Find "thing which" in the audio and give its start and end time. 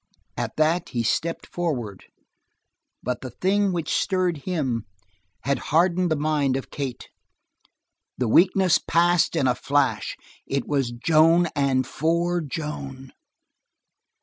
3.29-3.93